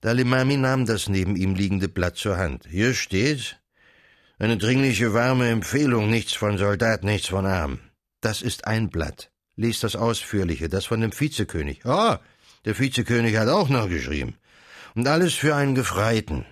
Dalimami 0.00 0.56
nahm 0.56 0.86
das 0.86 1.08
neben 1.08 1.36
ihm 1.36 1.54
liegende 1.54 1.88
Blatt 1.88 2.16
zur 2.16 2.36
Hand. 2.36 2.66
Hier 2.68 2.94
steht 2.94 3.60
eine 4.38 4.58
dringliche 4.58 5.14
warme 5.14 5.48
Empfehlung, 5.48 6.10
nichts 6.10 6.34
von 6.34 6.58
Soldat, 6.58 7.02
nichts 7.02 7.28
von 7.28 7.46
Arm. 7.46 7.80
Das 8.20 8.42
ist 8.42 8.66
ein 8.66 8.90
Blatt. 8.90 9.30
Lies 9.56 9.80
das 9.80 9.96
Ausführliche, 9.96 10.68
das 10.68 10.84
von 10.84 11.00
dem 11.00 11.18
Vizekönig. 11.18 11.84
Ah, 11.86 12.20
der 12.64 12.78
Vizekönig 12.78 13.36
hat 13.36 13.48
auch 13.48 13.68
noch 13.68 13.88
geschrieben. 13.88 14.36
Und 14.94 15.08
alles 15.08 15.34
für 15.34 15.54
einen 15.54 15.74
Gefreiten. 15.74 16.44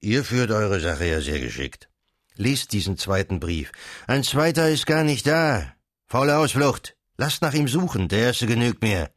Ihr 0.00 0.24
führt 0.24 0.50
eure 0.50 0.80
Sache 0.80 1.06
ja 1.06 1.20
sehr 1.20 1.40
geschickt. 1.40 1.88
Lest 2.36 2.72
diesen 2.72 2.96
zweiten 2.96 3.40
Brief. 3.40 3.72
Ein 4.06 4.24
zweiter 4.24 4.70
ist 4.70 4.86
gar 4.86 5.04
nicht 5.04 5.26
da. 5.26 5.74
Faule 6.06 6.38
Ausflucht. 6.38 6.96
Lasst 7.18 7.42
nach 7.42 7.52
ihm 7.52 7.68
suchen, 7.68 8.08
der 8.08 8.20
erste 8.20 8.46
genügt 8.46 8.82
mir. 8.82 9.10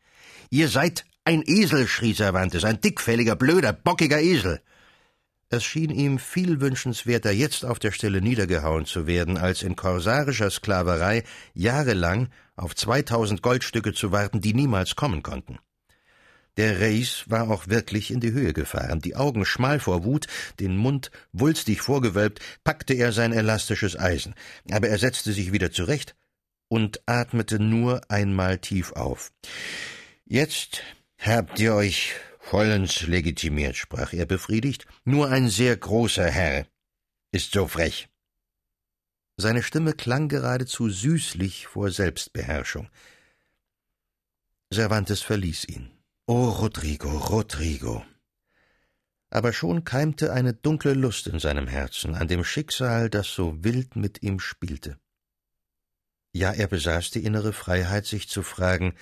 Ihr 0.49 0.67
seid 0.67 1.05
ein 1.23 1.41
Esel, 1.45 1.87
schrie 1.87 2.13
Cervantes, 2.13 2.65
ein 2.65 2.81
dickfälliger, 2.81 3.37
blöder, 3.37 3.71
bockiger 3.71 4.19
Esel. 4.19 4.61
Es 5.55 5.63
schien 5.63 5.91
ihm 5.91 6.17
viel 6.17 6.61
wünschenswerter, 6.61 7.31
jetzt 7.31 7.63
auf 7.63 7.77
der 7.77 7.91
Stelle 7.91 8.21
niedergehauen 8.21 8.87
zu 8.87 9.05
werden, 9.05 9.37
als 9.37 9.61
in 9.61 9.75
korsarischer 9.75 10.49
Sklaverei 10.49 11.21
jahrelang 11.53 12.29
auf 12.55 12.75
zweitausend 12.75 13.43
Goldstücke 13.43 13.93
zu 13.93 14.11
warten, 14.11 14.41
die 14.41 14.55
niemals 14.55 14.95
kommen 14.95 15.21
konnten. 15.21 15.59
Der 16.57 16.81
Reis 16.81 17.25
war 17.27 17.51
auch 17.51 17.67
wirklich 17.67 18.09
in 18.09 18.19
die 18.19 18.31
Höhe 18.31 18.51
gefahren. 18.51 18.99
Die 18.99 19.15
Augen 19.15 19.45
schmal 19.45 19.79
vor 19.79 20.03
Wut, 20.03 20.25
den 20.59 20.75
Mund 20.75 21.11
wulstig 21.33 21.83
vorgewölbt, 21.83 22.39
packte 22.63 22.95
er 22.95 23.11
sein 23.11 23.31
elastisches 23.31 23.95
Eisen. 23.95 24.33
Aber 24.71 24.87
er 24.87 24.97
setzte 24.97 25.33
sich 25.33 25.51
wieder 25.51 25.71
zurecht 25.71 26.15
und 26.67 26.99
atmete 27.05 27.59
nur 27.59 28.01
einmal 28.09 28.57
tief 28.57 28.93
auf. 28.93 29.31
Jetzt 30.25 30.81
habt 31.19 31.59
ihr 31.59 31.75
euch 31.75 32.15
Vollends 32.43 33.07
legitimiert, 33.07 33.77
sprach 33.77 34.13
er 34.13 34.25
befriedigt, 34.25 34.85
nur 35.05 35.29
ein 35.29 35.49
sehr 35.49 35.75
großer 35.77 36.29
Herr 36.29 36.67
ist 37.31 37.53
so 37.53 37.67
frech. 37.67 38.09
Seine 39.37 39.63
Stimme 39.63 39.93
klang 39.93 40.27
geradezu 40.27 40.89
süßlich 40.89 41.67
vor 41.67 41.89
Selbstbeherrschung. 41.89 42.89
Cervantes 44.71 45.21
verließ 45.21 45.65
ihn. 45.69 45.89
O 46.27 46.49
Rodrigo, 46.49 47.09
Rodrigo. 47.09 48.05
Aber 49.31 49.51
schon 49.53 49.83
keimte 49.83 50.31
eine 50.31 50.53
dunkle 50.53 50.93
Lust 50.93 51.27
in 51.27 51.39
seinem 51.39 51.67
Herzen 51.67 52.13
an 52.13 52.27
dem 52.27 52.43
Schicksal, 52.43 53.09
das 53.09 53.27
so 53.27 53.63
wild 53.63 53.95
mit 53.95 54.21
ihm 54.21 54.39
spielte. 54.39 54.99
Ja, 56.33 56.51
er 56.51 56.67
besaß 56.67 57.09
die 57.11 57.23
innere 57.23 57.53
Freiheit, 57.53 58.05
sich 58.05 58.27
zu 58.29 58.43
fragen, 58.43 58.93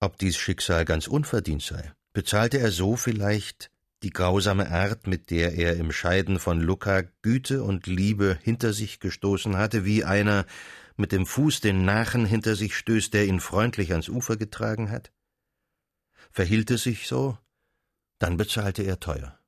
ob 0.00 0.18
dies 0.18 0.36
Schicksal 0.36 0.84
ganz 0.84 1.06
unverdient 1.06 1.62
sei. 1.62 1.94
Bezahlte 2.16 2.58
er 2.58 2.70
so 2.70 2.96
vielleicht 2.96 3.70
die 4.02 4.08
grausame 4.08 4.70
Art, 4.70 5.06
mit 5.06 5.30
der 5.30 5.52
er 5.52 5.76
im 5.76 5.92
Scheiden 5.92 6.38
von 6.38 6.62
Luca 6.62 7.02
Güte 7.20 7.62
und 7.62 7.86
Liebe 7.86 8.38
hinter 8.42 8.72
sich 8.72 9.00
gestoßen 9.00 9.58
hatte, 9.58 9.84
wie 9.84 10.02
einer 10.02 10.46
mit 10.96 11.12
dem 11.12 11.26
Fuß 11.26 11.60
den 11.60 11.84
Nachen 11.84 12.24
hinter 12.24 12.56
sich 12.56 12.74
stößt, 12.74 13.12
der 13.12 13.26
ihn 13.26 13.38
freundlich 13.38 13.90
ans 13.90 14.08
Ufer 14.08 14.38
getragen 14.38 14.90
hat? 14.90 15.12
Verhielt 16.30 16.70
es 16.70 16.84
sich 16.84 17.06
so, 17.06 17.36
dann 18.18 18.38
bezahlte 18.38 18.82
er 18.82 18.98
teuer. 18.98 19.38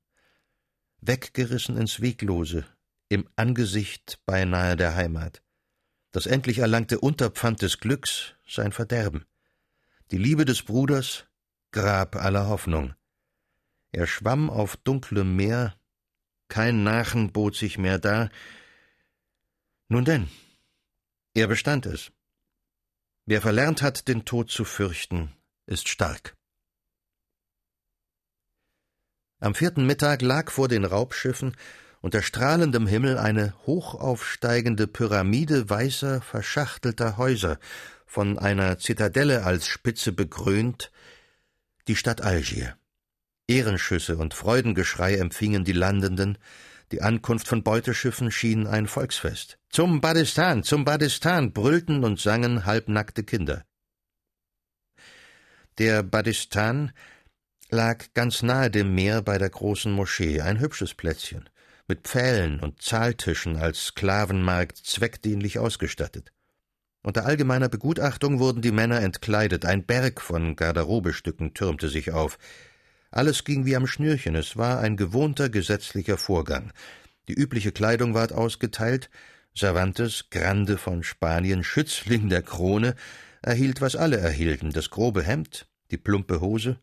Weggerissen 1.00 1.78
ins 1.78 2.02
Weglose, 2.02 2.66
im 3.08 3.26
Angesicht 3.34 4.20
beinahe 4.26 4.76
der 4.76 4.94
Heimat. 4.94 5.40
Das 6.10 6.26
endlich 6.26 6.58
erlangte 6.58 7.00
Unterpfand 7.00 7.62
des 7.62 7.80
Glücks 7.80 8.34
sein 8.46 8.72
Verderben. 8.72 9.24
Die 10.10 10.18
Liebe 10.18 10.44
des 10.44 10.62
Bruders 10.64 11.27
Grab 11.70 12.16
aller 12.16 12.48
Hoffnung. 12.48 12.94
Er 13.92 14.06
schwamm 14.06 14.50
auf 14.50 14.76
dunklem 14.76 15.36
Meer, 15.36 15.78
kein 16.48 16.82
Nachen 16.82 17.32
bot 17.32 17.56
sich 17.56 17.78
mehr 17.78 17.98
dar. 17.98 18.30
Nun 19.88 20.04
denn, 20.04 20.28
er 21.34 21.46
bestand 21.46 21.86
es. 21.86 22.10
Wer 23.26 23.42
verlernt 23.42 23.82
hat, 23.82 24.08
den 24.08 24.24
Tod 24.24 24.50
zu 24.50 24.64
fürchten, 24.64 25.34
ist 25.66 25.88
stark. 25.88 26.34
Am 29.40 29.54
vierten 29.54 29.86
Mittag 29.86 30.22
lag 30.22 30.50
vor 30.50 30.68
den 30.68 30.84
Raubschiffen 30.84 31.54
unter 32.00 32.22
strahlendem 32.22 32.86
Himmel 32.86 33.18
eine 33.18 33.54
hochaufsteigende 33.66 34.86
Pyramide 34.86 35.68
weißer, 35.68 36.20
verschachtelter 36.20 37.16
Häuser, 37.16 37.58
von 38.06 38.38
einer 38.38 38.78
Zitadelle 38.78 39.44
als 39.44 39.66
Spitze 39.66 40.12
bekrönt, 40.12 40.90
die 41.88 41.96
Stadt 41.96 42.20
Algier. 42.20 42.76
Ehrenschüsse 43.48 44.18
und 44.18 44.34
Freudengeschrei 44.34 45.16
empfingen 45.16 45.64
die 45.64 45.72
Landenden, 45.72 46.38
die 46.92 47.02
Ankunft 47.02 47.48
von 47.48 47.62
Beuteschiffen 47.62 48.30
schien 48.30 48.66
ein 48.66 48.86
Volksfest. 48.86 49.58
Zum 49.70 50.00
Badistan, 50.00 50.62
zum 50.62 50.84
Badistan 50.84 51.52
brüllten 51.52 52.04
und 52.04 52.20
sangen 52.20 52.66
halbnackte 52.66 53.24
Kinder. 53.24 53.64
Der 55.78 56.02
Badistan 56.02 56.92
lag 57.70 58.06
ganz 58.14 58.42
nahe 58.42 58.70
dem 58.70 58.94
Meer 58.94 59.22
bei 59.22 59.38
der 59.38 59.50
großen 59.50 59.92
Moschee, 59.92 60.40
ein 60.40 60.60
hübsches 60.60 60.94
Plätzchen, 60.94 61.48
mit 61.86 62.00
Pfählen 62.02 62.60
und 62.60 62.82
Zahltischen 62.82 63.56
als 63.56 63.86
Sklavenmarkt 63.86 64.76
zweckdienlich 64.78 65.58
ausgestattet. 65.58 66.32
Unter 67.02 67.26
allgemeiner 67.26 67.68
Begutachtung 67.68 68.38
wurden 68.38 68.60
die 68.60 68.72
Männer 68.72 69.00
entkleidet, 69.00 69.64
ein 69.64 69.84
Berg 69.84 70.20
von 70.20 70.56
Garderobestücken 70.56 71.54
türmte 71.54 71.88
sich 71.88 72.12
auf. 72.12 72.38
Alles 73.10 73.44
ging 73.44 73.64
wie 73.64 73.76
am 73.76 73.86
Schnürchen, 73.86 74.34
es 74.34 74.56
war 74.56 74.80
ein 74.80 74.96
gewohnter 74.96 75.48
gesetzlicher 75.48 76.18
Vorgang. 76.18 76.72
Die 77.28 77.34
übliche 77.34 77.72
Kleidung 77.72 78.14
ward 78.14 78.32
ausgeteilt, 78.32 79.10
Cervantes, 79.56 80.30
Grande 80.30 80.76
von 80.76 81.02
Spanien, 81.02 81.64
Schützling 81.64 82.28
der 82.28 82.42
Krone, 82.42 82.94
erhielt, 83.42 83.80
was 83.80 83.96
alle 83.96 84.18
erhielten, 84.18 84.72
das 84.72 84.90
grobe 84.90 85.22
Hemd, 85.22 85.68
die 85.90 85.96
plumpe 85.96 86.40
Hose, 86.40 86.78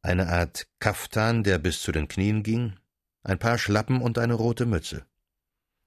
eine 0.00 0.28
Art 0.28 0.66
Kaftan, 0.78 1.44
der 1.44 1.58
bis 1.58 1.80
zu 1.82 1.92
den 1.92 2.08
Knien 2.08 2.42
ging, 2.42 2.74
ein 3.22 3.38
paar 3.38 3.58
Schlappen 3.58 4.00
und 4.00 4.18
eine 4.18 4.34
rote 4.34 4.66
Mütze. 4.66 5.04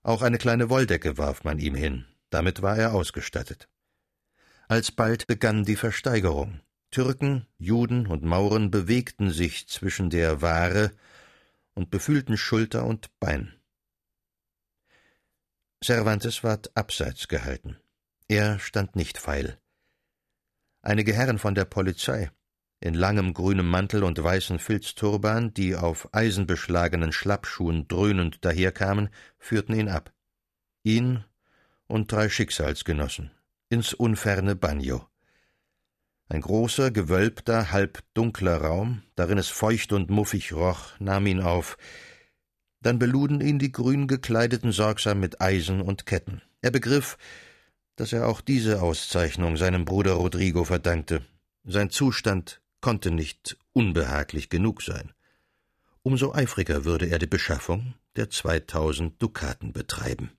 Auch 0.04 0.22
eine 0.22 0.38
kleine 0.38 0.70
Wolldecke 0.70 1.18
warf 1.18 1.44
man 1.44 1.60
ihm 1.60 1.76
hin, 1.76 2.06
damit 2.30 2.62
war 2.62 2.78
er 2.78 2.94
ausgestattet. 2.94 3.68
Alsbald 4.68 5.28
begann 5.28 5.64
die 5.64 5.76
Versteigerung. 5.76 6.62
Türken, 6.92 7.46
Juden 7.58 8.08
und 8.08 8.24
Mauren 8.24 8.72
bewegten 8.72 9.30
sich 9.32 9.68
zwischen 9.68 10.10
der 10.10 10.42
Ware 10.42 10.92
und 11.74 11.92
befühlten 11.92 12.38
Schulter 12.38 12.86
und 12.86 13.10
Bein. 13.20 13.54
Cervantes 15.84 16.44
ward 16.44 16.76
abseits 16.76 17.28
gehalten. 17.28 17.78
Er 18.28 18.60
stand 18.60 18.96
nicht 18.96 19.18
feil. 19.18 19.60
Einige 20.82 21.14
Herren 21.14 21.38
von 21.38 21.54
der 21.54 21.66
Polizei, 21.66 22.32
in 22.80 22.94
langem 22.94 23.34
grünem 23.34 23.70
Mantel 23.70 24.04
und 24.04 24.22
weißen 24.22 24.60
Filzturban, 24.60 25.54
die 25.54 25.76
auf 25.76 26.14
eisenbeschlagenen 26.14 27.12
Schlappschuhen 27.12 27.88
dröhnend 27.88 28.44
daherkamen, 28.46 29.10
führten 29.38 29.76
ihn 29.76 29.90
ab. 29.90 30.14
Ihn 30.84 31.24
und 31.88 32.12
drei 32.12 32.30
Schicksalsgenossen 32.30 33.32
ins 33.70 33.94
unferne 33.94 34.56
Bagno. 34.56 35.08
Ein 36.28 36.42
großer, 36.42 36.92
gewölbter, 36.92 37.72
halb 37.72 38.04
dunkler 38.14 38.58
Raum, 38.58 39.04
darin 39.16 39.38
es 39.38 39.50
feucht 39.50 39.94
und 39.94 40.10
muffig 40.10 40.54
roch, 40.54 41.00
nahm 41.00 41.28
ihn 41.28 41.42
auf. 41.42 41.78
Dann 42.82 42.98
beluden 42.98 43.42
ihn 43.42 43.60
die 43.60 43.72
grün 43.72 44.08
gekleideten 44.08 44.72
sorgsam 44.72 45.20
mit 45.20 45.42
Eisen 45.42 45.82
und 45.82 46.06
Ketten. 46.06 46.42
Er 46.62 46.72
begriff, 46.72 47.18
dass 47.96 48.12
er 48.12 48.28
auch 48.28 48.42
diese 48.42 48.82
Auszeichnung 48.82 49.56
seinem 49.58 49.86
Bruder 49.86 50.14
Rodrigo 50.14 50.64
verdankte. 50.64 51.24
Sein 51.64 51.90
Zustand 51.90 52.62
konnte 52.82 53.12
nicht 53.12 53.58
unbehaglich 53.74 54.50
genug 54.50 54.82
sein. 54.82 55.14
Umso 56.02 56.34
eifriger 56.34 56.86
würde 56.86 57.08
er 57.08 57.20
die 57.20 57.28
Beschaffung 57.28 57.96
der 58.16 58.30
zweitausend 58.30 59.22
Dukaten 59.22 59.74
betreiben. 59.74 60.32